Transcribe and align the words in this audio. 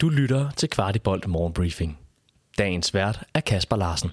Du 0.00 0.08
lytter 0.08 0.50
til 0.50 0.70
Kvartibolt 0.70 1.28
Morgenbriefing. 1.28 1.98
Dagens 2.58 2.94
vært 2.94 3.24
er 3.34 3.40
Kasper 3.40 3.76
Larsen. 3.76 4.10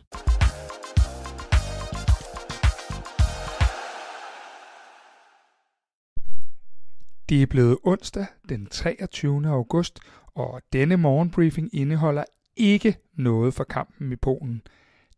Det 7.29 7.41
er 7.41 7.45
blevet 7.45 7.77
onsdag 7.83 8.25
den 8.49 8.65
23. 8.65 9.47
august, 9.47 9.99
og 10.35 10.61
denne 10.73 10.97
morgenbriefing 10.97 11.70
indeholder 11.73 12.23
ikke 12.57 12.97
noget 13.13 13.54
for 13.54 13.63
kampen 13.63 14.11
i 14.11 14.15
Polen. 14.15 14.61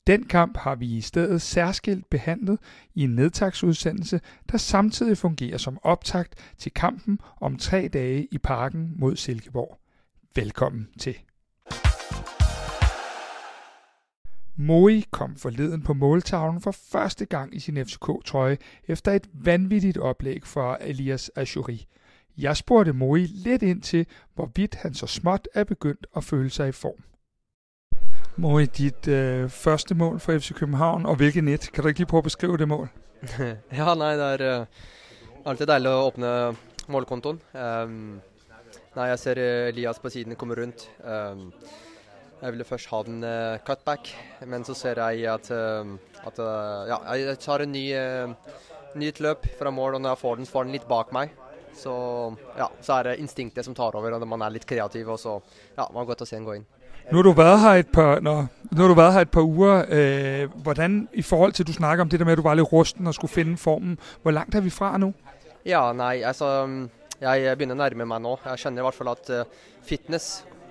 Den 0.07 0.23
kamp 0.23 0.57
har 0.57 0.75
vi 0.75 0.97
i 0.97 1.01
stedet 1.01 1.41
særskilt 1.41 2.09
behandlet 2.09 2.59
i 2.95 3.03
en 3.03 3.15
nedtagsudsendelse, 3.15 4.21
der 4.51 4.57
samtidig 4.57 5.17
fungerer 5.17 5.57
som 5.57 5.79
optakt 5.83 6.35
til 6.57 6.71
kampen 6.71 7.19
om 7.41 7.57
tre 7.57 7.87
dage 7.93 8.27
i 8.31 8.37
parken 8.37 8.93
mod 8.95 9.15
Silkeborg. 9.15 9.79
Velkommen 10.37 10.89
til. 10.99 11.15
Moi 14.55 15.03
kom 15.11 15.35
forleden 15.35 15.83
på 15.83 15.93
måltavlen 15.93 16.61
for 16.61 16.71
første 16.71 17.25
gang 17.25 17.55
i 17.55 17.59
sin 17.59 17.85
FCK-trøje 17.85 18.57
efter 18.87 19.11
et 19.11 19.29
vanvittigt 19.33 19.97
oplæg 19.97 20.41
fra 20.43 20.77
Elias 20.81 21.31
Ashuri. 21.35 21.87
Jeg 22.37 22.57
spurgte 22.57 22.93
Moi 22.93 23.19
lidt 23.19 23.61
ind 23.61 23.81
til, 23.81 24.05
hvorvidt 24.35 24.75
han 24.75 24.93
så 24.93 25.07
småt 25.07 25.47
er 25.53 25.63
begyndt 25.63 26.07
at 26.15 26.23
føle 26.23 26.49
sig 26.49 26.69
i 26.69 26.71
form. 26.71 27.03
Moi, 28.35 28.65
dit 28.65 29.07
øh, 29.07 29.49
første 29.49 29.95
mål 29.95 30.19
for 30.19 30.39
FC 30.39 30.53
København, 30.53 31.05
og 31.05 31.15
hvilket 31.15 31.43
net? 31.43 31.69
Kan 31.73 31.81
du 31.81 31.87
ikke 31.87 31.99
lige 31.99 32.07
prøve 32.07 32.19
at 32.19 32.23
beskrive 32.23 32.57
det 32.57 32.67
mål? 32.67 32.89
ja, 33.71 33.95
nej, 33.95 34.15
det 34.15 34.41
er 34.41 34.59
øh, 34.59 34.65
altid 35.45 35.65
dejligt 35.65 35.89
at 35.89 35.95
åbne 35.95 36.55
målkontoen. 36.87 37.41
Um, 37.53 38.21
nei, 38.97 39.09
jeg 39.13 39.21
ser 39.21 39.41
Elias 39.69 40.01
på 40.01 40.11
siden 40.13 40.37
komme 40.39 40.57
rundt. 40.57 40.87
Um, 41.05 41.51
jeg 42.41 42.53
ville 42.53 42.67
først 42.67 42.89
ha 42.93 43.01
den 43.05 43.23
uh, 43.25 43.57
cutback, 43.65 44.09
men 44.45 44.65
så 44.65 44.75
ser 44.77 44.99
jeg 45.01 45.25
at, 45.31 45.49
uh, 45.53 45.97
at 46.25 46.41
uh, 46.41 46.85
ja, 46.89 46.99
jeg 47.17 47.39
tar 47.41 47.65
en 47.65 47.73
ny, 47.73 47.85
nytt 48.97 49.21
løp 49.25 49.45
fra 49.59 49.73
mål, 49.73 49.97
og 49.97 50.01
når 50.01 50.15
jeg 50.15 50.23
får 50.23 50.41
den, 50.41 50.49
får 50.49 50.67
den 50.67 50.77
litt 50.77 50.87
bak 50.89 51.13
meg. 51.15 51.33
Så, 51.77 51.93
ja, 52.57 52.71
så 52.81 52.97
er 52.97 53.11
det 53.11 53.19
instinktet 53.21 53.65
som 53.65 53.75
tar 53.77 53.95
over, 53.97 54.17
og 54.17 54.27
man 54.27 54.41
er 54.41 54.55
litt 54.55 54.65
kreativ, 54.65 55.09
og 55.13 55.19
så 55.21 55.37
ja, 55.77 55.85
man 55.85 56.01
går 56.01 56.13
godt 56.13 56.25
å 56.25 56.29
se 56.29 56.37
den 56.39 56.47
gå 56.47 56.57
inn. 56.57 56.65
Nu 57.11 57.17
har 57.17 57.23
du 57.23 57.31
været 57.31 57.59
her 57.59 57.73
et 57.79 57.91
par, 57.93 58.19
nå, 58.19 58.47
nu 58.71 58.81
har 58.81 58.87
du 58.87 58.93
været 58.93 59.13
her 59.13 59.21
et 59.21 59.31
par 59.31 59.41
uger. 59.41 59.85
Øh, 59.89 60.49
hvordan 60.63 61.07
i 61.13 61.21
forhold 61.21 61.51
til, 61.51 61.67
du 61.67 61.73
snakker 61.73 62.01
om 62.01 62.09
det 62.09 62.19
der 62.19 62.25
med, 62.25 62.33
at 62.33 62.37
du 62.37 62.43
var 62.43 62.53
lidt 62.53 62.73
rusten 62.73 63.07
og 63.07 63.13
skulle 63.13 63.31
finde 63.31 63.57
formen, 63.57 63.99
hvor 64.21 64.31
langt 64.31 64.55
er 64.55 64.61
vi 64.61 64.69
fra 64.69 64.97
nu? 64.97 65.13
Ja, 65.65 65.93
nei, 65.93 66.21
altså 66.21 66.65
jeg 67.17 67.57
begynner 67.57 67.73
å 67.73 67.81
nærme 67.81 68.05
meg 68.05 68.19
nå. 68.21 68.35
Jeg 68.45 68.61
kjenner 68.61 68.83
i 68.83 68.85
hvert 68.85 68.97
fall 68.99 69.09
at 69.09 69.29
eh, 69.33 69.47
fitness 69.81 70.27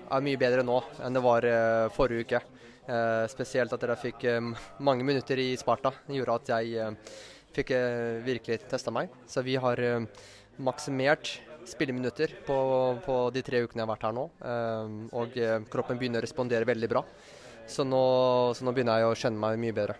er 0.06 0.22
mye 0.22 0.38
bedre 0.38 0.62
nå 0.62 0.76
enn 1.02 1.16
det 1.16 1.22
var 1.24 1.42
eh, 1.42 1.86
forrige 1.90 2.22
uke. 2.22 2.40
Eh, 2.86 3.24
spesielt 3.32 3.74
at 3.74 3.82
jeg 3.82 3.98
fikk 4.04 4.26
mange 4.78 5.02
minutter 5.02 5.42
i 5.42 5.48
Sparta. 5.58 5.90
Det 6.06 6.20
gjorde 6.20 6.38
at 6.38 6.52
jeg 6.54 6.94
fikk 7.56 7.74
virkelig 8.22 8.60
testa 8.70 8.94
meg. 8.94 9.10
Så 9.26 9.42
vi 9.42 9.56
har 9.58 9.82
maksimert 10.62 11.32
spilleminutter 11.66 12.36
på, 12.46 12.58
på, 13.02 13.16
de 13.34 13.42
tre 13.42 13.64
ukene 13.64 13.82
jeg 13.82 13.88
har 13.88 13.94
vært 13.96 14.06
her 14.06 14.14
nå. 14.14 14.26
og 15.18 15.38
kroppen 15.72 15.98
begynner 15.98 16.22
å 16.22 16.28
respondere 16.28 16.68
veldig 16.68 16.92
bra. 16.92 17.02
Så 17.66 17.82
nå, 17.82 18.04
så 18.54 18.62
nå 18.62 18.76
begynner 18.76 19.02
jeg 19.02 19.10
å 19.10 19.18
kjenne 19.18 19.42
meg 19.42 19.58
mye 19.64 19.74
bedre. 19.74 19.98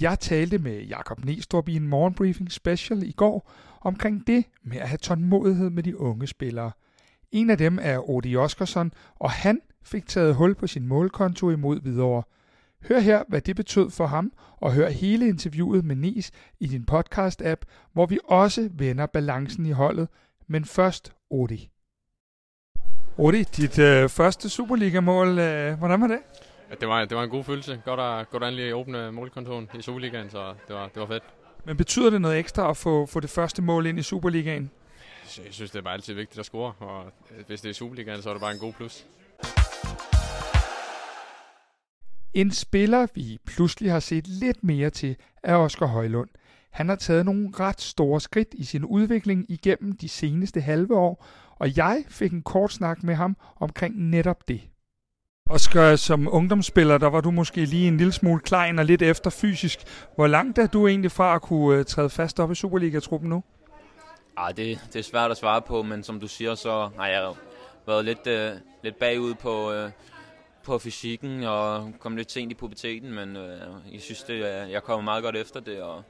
Jeg 0.00 0.20
talte 0.20 0.58
med 0.58 0.82
Jakob 0.82 1.24
Nestrup 1.24 1.68
i 1.68 1.76
en 1.76 1.88
morgenbriefing 1.88 2.52
special 2.52 3.02
i 3.02 3.12
går 3.12 3.50
omkring 3.80 4.26
det 4.26 4.44
med 4.62 4.76
at 4.76 4.88
have 4.88 4.98
tålmodighed 4.98 5.70
med 5.70 5.82
de 5.82 6.00
unge 6.00 6.26
spillere. 6.26 6.70
En 7.32 7.50
af 7.50 7.58
dem 7.58 7.78
er 7.82 8.10
Odi 8.10 8.36
Oskarsson, 8.36 8.92
og 9.14 9.30
han 9.30 9.60
fik 9.82 10.06
taget 10.06 10.34
hul 10.34 10.54
på 10.54 10.66
sin 10.66 10.86
målkonto 10.86 11.50
imod 11.50 11.80
Hvidovre. 11.80 12.22
Hør 12.88 12.98
her, 12.98 13.24
hvad 13.28 13.40
det 13.40 13.56
betød 13.56 13.90
for 13.90 14.06
ham, 14.06 14.32
og 14.60 14.72
hør 14.72 14.90
hele 14.90 15.28
interviewet 15.28 15.84
med 15.84 15.96
Nis 15.96 16.30
i 16.60 16.66
din 16.66 16.86
podcast-app, 16.90 17.62
hvor 17.92 18.06
vi 18.06 18.18
også 18.24 18.68
vender 18.72 19.06
balancen 19.06 19.66
i 19.66 19.70
holdet. 19.70 20.08
Men 20.46 20.64
først 20.64 21.12
Odi. 21.30 21.70
Odi, 23.18 23.42
dit 23.42 23.78
øh, 23.78 24.08
første 24.08 24.48
Superliga-mål, 24.48 25.38
øh, 25.38 25.78
hvordan 25.78 26.00
var 26.00 26.06
det? 26.06 26.18
Ja, 26.70 26.74
det, 26.80 26.88
var, 26.88 27.04
det 27.04 27.16
var 27.16 27.22
en 27.22 27.30
god 27.30 27.44
følelse. 27.44 27.82
Godt 27.84 28.00
at, 28.00 28.30
godt 28.30 28.42
at 28.42 28.48
endelig 28.48 28.74
åbne 28.74 29.12
målkontoren 29.12 29.68
i 29.78 29.82
Superligaen, 29.82 30.30
så 30.30 30.54
det 30.68 30.76
var, 30.76 30.88
det 30.88 31.00
var 31.00 31.06
fedt. 31.06 31.22
Men 31.64 31.76
betyder 31.76 32.10
det 32.10 32.20
noget 32.20 32.38
ekstra 32.38 32.70
at 32.70 32.76
få, 32.76 33.06
få 33.06 33.20
det 33.20 33.30
første 33.30 33.62
mål 33.62 33.86
ind 33.86 33.98
i 33.98 34.02
Superligaen? 34.02 34.70
Jeg 35.44 35.52
synes, 35.54 35.70
det 35.70 35.78
er 35.78 35.82
bare 35.82 35.94
altid 35.94 36.14
vigtigt 36.14 36.38
at 36.38 36.46
score, 36.46 36.72
og 36.78 37.12
hvis 37.46 37.60
det 37.60 37.68
er 37.68 37.72
Superligaen, 37.74 38.22
så 38.22 38.28
er 38.28 38.34
det 38.34 38.40
bare 38.40 38.52
en 38.52 38.58
god 38.58 38.72
plus. 38.72 39.06
En 42.34 42.50
spiller, 42.50 43.06
vi 43.14 43.38
pludselig 43.46 43.92
har 43.92 44.00
set 44.00 44.26
lidt 44.26 44.64
mere 44.64 44.90
til, 44.90 45.16
er 45.42 45.56
Oscar 45.56 45.86
Højlund. 45.86 46.28
Han 46.70 46.88
har 46.88 46.96
taget 46.96 47.24
nogle 47.24 47.50
ret 47.60 47.80
store 47.80 48.20
skridt 48.20 48.48
i 48.52 48.64
sin 48.64 48.84
udvikling 48.84 49.46
igennem 49.48 49.96
de 49.96 50.08
seneste 50.08 50.60
halve 50.60 50.96
år, 50.96 51.26
og 51.56 51.76
jeg 51.76 52.04
fik 52.08 52.32
en 52.32 52.42
kort 52.42 52.72
snak 52.72 53.02
med 53.02 53.14
ham 53.14 53.36
omkring 53.56 54.10
netop 54.10 54.48
det. 54.48 54.60
Oscar, 55.50 55.96
som 55.96 56.28
ungdomsspiller, 56.30 56.98
der 56.98 57.06
var 57.06 57.20
du 57.20 57.30
måske 57.30 57.64
lige 57.64 57.88
en 57.88 57.96
lille 57.96 58.12
smule 58.12 58.40
klein 58.40 58.78
og 58.78 58.84
lidt 58.84 59.02
efter 59.02 59.30
fysisk. 59.30 59.78
Hvor 60.14 60.26
langt 60.26 60.58
er 60.58 60.66
du 60.66 60.88
egentlig 60.88 61.10
fra 61.10 61.34
at 61.34 61.42
kunne 61.42 61.78
øh, 61.78 61.84
træde 61.84 62.10
fast 62.10 62.40
op 62.40 62.50
i 62.52 62.54
Superliga-truppen 62.54 63.30
nu? 63.30 63.42
Ah, 64.36 64.56
det, 64.56 64.80
det 64.92 64.98
er 64.98 65.02
svært 65.02 65.30
at 65.30 65.36
svare 65.36 65.62
på, 65.62 65.82
men 65.82 66.02
som 66.02 66.20
du 66.20 66.28
siger, 66.28 66.54
så 66.54 66.90
har 66.98 67.06
jeg 67.06 67.32
været 67.86 68.04
lidt, 68.04 68.26
øh, 68.26 68.50
lidt 68.82 68.98
bagud 68.98 69.34
på, 69.34 69.72
øh, 69.72 69.90
på 70.64 70.78
fysikken 70.78 71.44
og 71.44 71.92
kom 72.00 72.16
lidt 72.16 72.32
sent 72.32 72.52
i 72.52 72.54
puberteten, 72.54 73.14
men 73.14 73.36
øh, 73.36 73.60
jeg 73.92 74.00
synes, 74.00 74.22
det, 74.22 74.40
jeg 74.70 74.82
kommer 74.82 75.04
meget 75.04 75.22
godt 75.22 75.36
efter 75.36 75.60
det, 75.60 75.82
og 75.82 76.02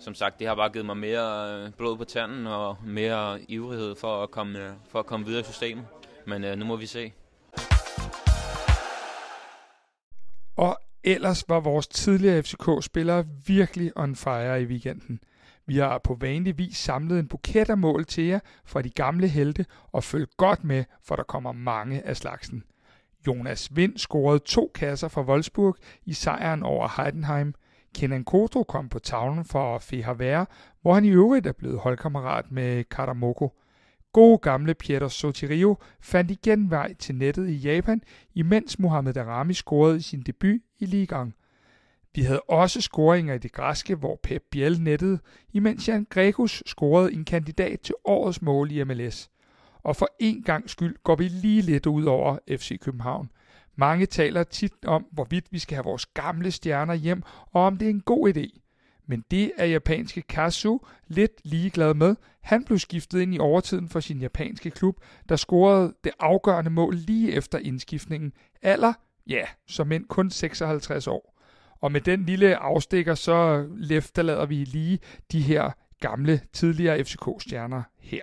som 0.00 0.14
sagt, 0.14 0.38
det 0.38 0.48
har 0.48 0.54
bare 0.54 0.70
givet 0.70 0.86
mig 0.86 0.96
mere 0.96 1.54
øh, 1.54 1.70
blod 1.70 1.96
på 1.96 2.04
tanden 2.04 2.46
og 2.46 2.76
mere 2.86 3.40
ivrighed 3.48 3.96
for 3.96 4.22
at 4.22 4.30
komme, 4.30 4.74
for 4.88 4.98
at 4.98 5.06
komme 5.06 5.26
videre 5.26 5.40
i 5.40 5.44
systemet. 5.44 5.84
Men 6.26 6.44
øh, 6.44 6.56
nu 6.58 6.64
må 6.64 6.76
vi 6.76 6.86
se. 6.86 7.12
Ellers 11.04 11.44
var 11.48 11.60
vores 11.60 11.88
tidligere 11.88 12.42
FCK-spillere 12.42 13.24
virkelig 13.46 13.92
on 13.96 14.16
fire 14.16 14.62
i 14.62 14.64
weekenden. 14.64 15.20
Vi 15.66 15.76
har 15.76 15.98
på 15.98 16.16
vanlig 16.20 16.58
vis 16.58 16.76
samlet 16.76 17.18
en 17.18 17.28
buket 17.28 17.70
af 17.70 17.78
mål 17.78 18.04
til 18.04 18.24
jer 18.24 18.40
fra 18.64 18.82
de 18.82 18.90
gamle 18.90 19.28
helte, 19.28 19.66
og 19.92 20.04
følg 20.04 20.28
godt 20.36 20.64
med, 20.64 20.84
for 21.04 21.16
der 21.16 21.22
kommer 21.22 21.52
mange 21.52 22.06
af 22.06 22.16
slagsen. 22.16 22.64
Jonas 23.26 23.76
Vind 23.76 23.96
scorede 23.96 24.38
to 24.38 24.70
kasser 24.74 25.08
fra 25.08 25.22
Wolfsburg 25.22 25.76
i 26.04 26.12
sejren 26.12 26.62
over 26.62 27.02
Heidenheim. 27.02 27.54
Kenan 27.94 28.24
Kodro 28.24 28.62
kom 28.62 28.88
på 28.88 28.98
tavlen 28.98 29.44
for 29.44 29.78
Fehavere, 29.78 30.46
hvor 30.82 30.94
han 30.94 31.04
i 31.04 31.10
øvrigt 31.10 31.46
er 31.46 31.52
blevet 31.52 31.78
holdkammerat 31.78 32.50
med 32.50 32.84
Karamoko. 32.84 33.52
Gode 34.12 34.38
gamle 34.38 34.74
Pietro 34.74 35.08
Sotirio 35.08 35.76
fandt 36.00 36.30
igen 36.30 36.70
vej 36.70 36.94
til 36.94 37.14
nettet 37.14 37.48
i 37.48 37.54
Japan, 37.54 38.02
imens 38.34 38.78
Mohamed 38.78 39.14
Darami 39.14 39.54
scorede 39.54 39.96
i 39.96 40.00
sin 40.00 40.20
debut 40.20 40.60
i 40.78 40.86
Ligaen. 40.86 41.34
Vi 42.14 42.22
havde 42.22 42.40
også 42.40 42.80
scoringer 42.80 43.34
i 43.34 43.38
det 43.38 43.52
græske, 43.52 43.94
hvor 43.94 44.20
Pep 44.22 44.42
Biel 44.50 44.82
nettede, 44.82 45.18
imens 45.52 45.88
Jan 45.88 46.06
Gregus 46.10 46.62
scorede 46.66 47.12
en 47.12 47.24
kandidat 47.24 47.80
til 47.80 47.94
årets 48.04 48.42
mål 48.42 48.72
i 48.72 48.84
MLS. 48.84 49.30
Og 49.82 49.96
for 49.96 50.08
en 50.18 50.42
gang 50.42 50.70
skyld 50.70 50.96
går 51.02 51.16
vi 51.16 51.28
lige 51.28 51.62
lidt 51.62 51.86
ud 51.86 52.04
over 52.04 52.38
FC 52.48 52.80
København. 52.80 53.30
Mange 53.76 54.06
taler 54.06 54.42
tit 54.42 54.84
om, 54.86 55.06
hvorvidt 55.12 55.46
vi 55.50 55.58
skal 55.58 55.74
have 55.74 55.84
vores 55.84 56.06
gamle 56.06 56.50
stjerner 56.50 56.94
hjem, 56.94 57.22
og 57.52 57.62
om 57.62 57.76
det 57.76 57.86
er 57.86 57.90
en 57.90 58.00
god 58.00 58.36
idé. 58.36 58.69
Men 59.10 59.24
det 59.30 59.52
er 59.56 59.64
japanske 59.64 60.22
Kazu 60.22 60.78
lidt 61.08 61.32
ligeglad 61.44 61.94
med. 61.94 62.16
Han 62.40 62.64
blev 62.64 62.78
skiftet 62.78 63.20
ind 63.20 63.34
i 63.34 63.38
overtiden 63.38 63.88
for 63.88 64.00
sin 64.00 64.20
japanske 64.20 64.70
klub, 64.70 64.96
der 65.28 65.36
scorede 65.36 65.94
det 66.04 66.12
afgørende 66.20 66.70
mål 66.70 66.94
lige 66.94 67.32
efter 67.32 67.58
indskiftningen. 67.58 68.32
Alder? 68.62 68.92
Ja, 69.26 69.44
som 69.68 69.92
end 69.92 70.04
kun 70.04 70.30
56 70.30 71.06
år. 71.06 71.40
Og 71.80 71.92
med 71.92 72.00
den 72.00 72.26
lille 72.26 72.56
afstikker, 72.56 73.14
så 73.14 73.66
efterlader 73.90 74.46
vi 74.46 74.64
lige 74.64 74.98
de 75.32 75.42
her 75.42 75.70
gamle, 76.00 76.40
tidligere 76.52 77.04
FCK-stjerner 77.04 77.82
her. 77.98 78.22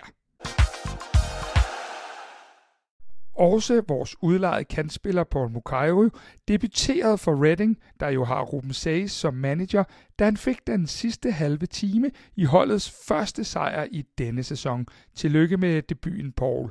Også 3.38 3.82
vores 3.88 4.16
udlejede 4.22 4.64
kantspiller 4.64 5.24
Paul 5.24 5.50
Mukairo 5.50 6.08
debuterede 6.48 7.18
for 7.18 7.44
Reading, 7.44 7.78
der 8.00 8.08
jo 8.08 8.24
har 8.24 8.42
Ruben 8.42 8.72
Sages 8.72 9.12
som 9.12 9.34
manager, 9.34 9.84
da 10.18 10.24
han 10.24 10.36
fik 10.36 10.66
den 10.66 10.86
sidste 10.86 11.30
halve 11.30 11.66
time 11.66 12.10
i 12.36 12.44
holdets 12.44 12.90
første 13.08 13.44
sejr 13.44 13.86
i 13.90 14.04
denne 14.18 14.42
sæson. 14.42 14.86
Tillykke 15.14 15.56
med 15.56 15.82
debuten, 15.82 16.32
Paul. 16.32 16.70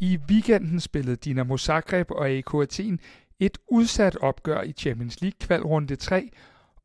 I 0.00 0.18
weekenden 0.30 0.80
spillede 0.80 1.16
Dinamo 1.16 1.56
Zagreb 1.56 2.10
og 2.10 2.28
AK 2.30 2.54
Athen 2.54 3.00
et 3.40 3.58
udsat 3.68 4.16
opgør 4.16 4.62
i 4.62 4.72
Champions 4.72 5.20
League 5.20 5.38
kvalrunde 5.40 5.96
3, 5.96 6.30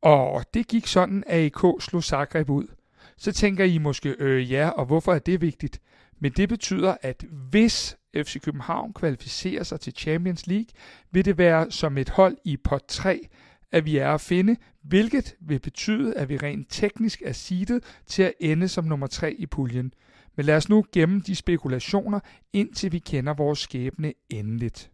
og 0.01 0.45
det 0.53 0.67
gik 0.67 0.87
sådan, 0.87 1.23
at 1.27 1.45
AK 1.45 1.81
slog 1.81 2.03
Zagreb 2.03 2.49
ud– 2.49 2.67
Så 3.17 3.31
tænker 3.31 3.63
I 3.63 3.77
måske, 3.77 4.15
øh 4.19 4.51
ja, 4.51 4.69
og 4.69 4.85
hvorfor 4.85 5.13
er 5.13 5.19
det 5.19 5.41
vigtigt? 5.41 5.81
Men 6.23 6.31
det 6.31 6.49
betyder, 6.49 6.97
at 7.01 7.25
hvis 7.49 7.97
FC 8.15 8.41
København 8.41 8.93
kvalificerer 8.93 9.63
sig 9.63 9.79
til 9.79 9.93
Champions 9.97 10.47
League, 10.47 10.67
vil 11.11 11.25
det 11.25 11.37
være 11.37 11.71
som 11.71 11.97
et 11.97 12.09
hold 12.09 12.37
i 12.45 12.57
pot 12.57 12.83
3, 12.87 13.27
at 13.71 13.85
vi 13.85 13.97
er 13.97 14.11
at 14.11 14.21
finde, 14.21 14.55
hvilket 14.83 15.35
vil 15.41 15.59
betyde, 15.59 16.15
at 16.15 16.29
vi 16.29 16.37
rent 16.37 16.67
teknisk 16.69 17.21
er 17.25 17.31
seedet 17.31 17.83
til 18.07 18.23
at 18.23 18.33
ende 18.39 18.67
som 18.67 18.85
nummer 18.85 19.07
3 19.07 19.33
i 19.33 19.45
puljen. 19.45 19.93
Men 20.35 20.45
lad 20.45 20.55
os 20.55 20.69
nu 20.69 20.85
gemme 20.91 21.21
de 21.27 21.35
spekulationer, 21.35 22.19
indtil 22.53 22.91
vi 22.91 22.99
kender 22.99 23.33
vores 23.33 23.59
skæbne 23.59 24.13
endeligt. 24.29 24.92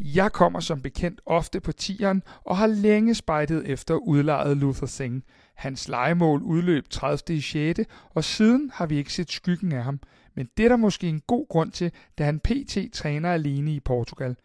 Jeg 0.00 0.32
kommer 0.32 0.60
som 0.60 0.82
bekendt 0.82 1.20
ofte 1.26 1.60
på 1.60 1.72
tieren 1.72 2.22
og 2.44 2.56
har 2.56 2.66
længe 2.66 3.14
spejdet 3.14 3.68
efter 3.68 3.94
udlejet 3.94 4.56
Luther 4.56 4.86
Singh. 4.86 5.22
Hans 5.54 5.88
legemål 5.88 6.42
udløb 6.42 6.88
30. 6.90 7.36
i 7.36 7.40
6. 7.40 7.80
og 8.14 8.24
siden 8.24 8.70
har 8.74 8.86
vi 8.86 8.96
ikke 8.96 9.12
set 9.12 9.30
skyggen 9.30 9.72
af 9.72 9.84
ham. 9.84 10.00
Men 10.36 10.48
det 10.56 10.64
er 10.64 10.68
der 10.68 10.76
måske 10.76 11.08
en 11.08 11.20
god 11.26 11.48
grund 11.48 11.72
til, 11.72 11.92
da 12.18 12.24
han 12.24 12.40
pt. 12.40 12.78
træner 12.92 13.32
alene 13.32 13.74
i 13.74 13.80
Portugal. 13.80 14.36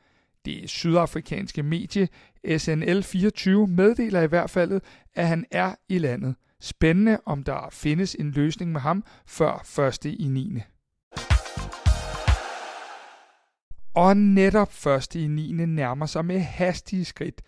Det 0.46 0.70
sydafrikanske 0.70 1.64
medie 1.64 2.08
SNL24 2.48 3.50
meddeler 3.68 4.22
i 4.22 4.28
hvert 4.28 4.50
fald, 4.50 4.82
at 5.16 5.28
han 5.28 5.46
er 5.52 5.76
i 5.90 5.98
landet. 5.98 6.36
Spændende, 6.62 7.20
om 7.26 7.44
der 7.44 7.70
findes 7.72 8.16
en 8.16 8.32
løsning 8.32 8.72
med 8.72 8.82
ham 8.82 9.04
før 9.26 9.88
1. 9.88 10.06
i 10.06 10.28
9. 10.28 10.60
Og 13.96 14.18
netop 14.18 14.74
først 14.74 15.16
i 15.16 15.28
9. 15.28 15.52
nærmer 15.52 16.06
sig 16.06 16.26
med 16.26 16.40
hastige 16.40 17.06
skridt. 17.06 17.42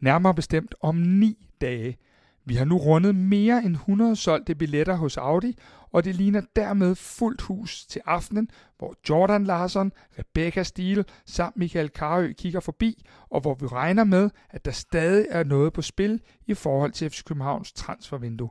Nærmere 0.00 0.34
bestemt 0.34 0.74
om 0.80 0.96
9 0.96 1.48
dage. 1.60 1.96
Vi 2.44 2.54
har 2.54 2.64
nu 2.64 2.76
rundet 2.76 3.14
mere 3.14 3.64
end 3.64 3.74
100 3.74 4.16
solgte 4.16 4.54
billetter 4.54 4.96
hos 4.96 5.16
Audi, 5.16 5.58
og 5.92 6.04
det 6.04 6.14
ligner 6.14 6.40
dermed 6.56 6.94
fuldt 6.94 7.40
hus 7.40 7.86
til 7.86 8.02
aftenen, 8.06 8.50
hvor 8.78 8.94
Jordan 9.08 9.44
Larson, 9.44 9.92
Rebecca 10.18 10.62
Steele 10.62 11.04
samt 11.26 11.56
Michael 11.56 11.88
Karø 11.88 12.32
kigger 12.32 12.60
forbi, 12.60 13.04
og 13.30 13.40
hvor 13.40 13.54
vi 13.54 13.66
regner 13.66 14.04
med, 14.04 14.30
at 14.50 14.64
der 14.64 14.70
stadig 14.70 15.26
er 15.30 15.44
noget 15.44 15.72
på 15.72 15.82
spil 15.82 16.20
i 16.46 16.54
forhold 16.54 16.92
til 16.92 17.10
FC 17.10 17.24
Københavns 17.24 17.72
transfervindue. 17.72 18.50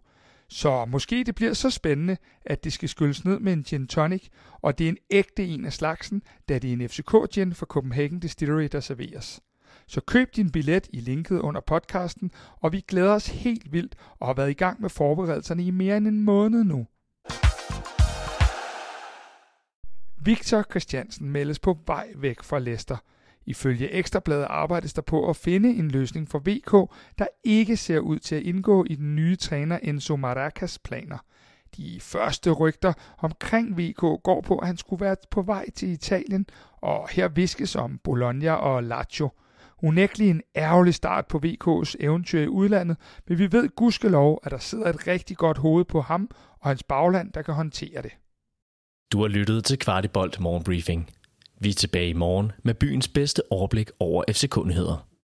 Så 0.53 0.85
måske 0.85 1.23
det 1.23 1.35
bliver 1.35 1.53
så 1.53 1.69
spændende, 1.69 2.17
at 2.45 2.63
det 2.63 2.73
skal 2.73 2.89
skylles 2.89 3.25
ned 3.25 3.39
med 3.39 3.53
en 3.53 3.63
gin 3.63 3.87
tonic, 3.87 4.27
og 4.61 4.77
det 4.77 4.85
er 4.85 4.89
en 4.89 4.97
ægte 5.09 5.45
en 5.45 5.65
af 5.65 5.73
slagsen, 5.73 6.23
da 6.49 6.59
det 6.59 6.69
er 6.69 6.73
en 6.73 6.89
FCK 6.89 7.31
gin 7.33 7.53
fra 7.53 7.65
Copenhagen 7.65 8.19
Distillery, 8.19 8.67
der 8.71 8.79
serveres. 8.79 9.41
Så 9.87 10.01
køb 10.01 10.35
din 10.35 10.51
billet 10.51 10.87
i 10.93 10.99
linket 10.99 11.39
under 11.39 11.61
podcasten, 11.61 12.31
og 12.59 12.71
vi 12.71 12.81
glæder 12.87 13.13
os 13.13 13.27
helt 13.27 13.71
vildt 13.71 13.95
og 14.19 14.27
har 14.27 14.33
været 14.33 14.49
i 14.49 14.53
gang 14.53 14.81
med 14.81 14.89
forberedelserne 14.89 15.63
i 15.63 15.71
mere 15.71 15.97
end 15.97 16.07
en 16.07 16.23
måned 16.23 16.63
nu. 16.63 16.87
Victor 20.23 20.65
Christiansen 20.69 21.29
meldes 21.29 21.59
på 21.59 21.77
vej 21.85 22.07
væk 22.15 22.43
fra 22.43 22.59
Leicester. 22.59 22.97
Ifølge 23.45 23.91
Ekstrabladet 23.91 24.47
arbejdes 24.49 24.93
der 24.93 25.01
på 25.01 25.29
at 25.29 25.35
finde 25.35 25.69
en 25.69 25.91
løsning 25.91 26.29
for 26.29 26.39
VK, 26.39 26.91
der 27.19 27.27
ikke 27.43 27.77
ser 27.77 27.99
ud 27.99 28.19
til 28.19 28.35
at 28.35 28.43
indgå 28.43 28.85
i 28.89 28.95
den 28.95 29.15
nye 29.15 29.35
træner 29.35 29.79
Enzo 29.83 30.15
Maracas 30.15 30.79
planer. 30.79 31.17
De 31.77 31.99
første 32.01 32.51
rygter 32.51 32.93
omkring 33.17 33.77
VK 33.77 34.23
går 34.23 34.41
på, 34.41 34.57
at 34.57 34.67
han 34.67 34.77
skulle 34.77 35.05
være 35.05 35.15
på 35.31 35.41
vej 35.41 35.65
til 35.75 35.89
Italien, 35.89 36.45
og 36.81 37.09
her 37.09 37.27
viskes 37.27 37.75
om 37.75 37.99
Bologna 38.03 38.53
og 38.53 38.83
Lazio. 38.83 39.29
Unægtelig 39.83 40.29
en 40.29 40.41
ærgerlig 40.55 40.93
start 40.93 41.27
på 41.27 41.41
VK's 41.45 41.95
eventyr 41.99 42.41
i 42.41 42.47
udlandet, 42.47 42.97
men 43.27 43.39
vi 43.39 43.51
ved 43.51 43.69
gudskelov, 43.75 44.39
at 44.43 44.51
der 44.51 44.57
sidder 44.57 44.89
et 44.89 45.07
rigtig 45.07 45.37
godt 45.37 45.57
hoved 45.57 45.85
på 45.85 46.01
ham 46.01 46.29
og 46.59 46.69
hans 46.69 46.83
bagland, 46.83 47.31
der 47.31 47.41
kan 47.41 47.53
håndtere 47.53 48.01
det. 48.01 48.11
Du 49.11 49.21
har 49.21 49.27
lyttet 49.27 49.65
til 49.65 49.79
Kvartibolt 49.79 50.39
Morgenbriefing. 50.39 51.09
Vi 51.63 51.69
er 51.69 51.73
tilbage 51.73 52.09
i 52.09 52.13
morgen 52.13 52.51
med 52.63 52.73
byens 52.73 53.07
bedste 53.07 53.41
overblik 53.49 53.89
over 53.99 54.23
FC-kundigheder. 54.31 55.10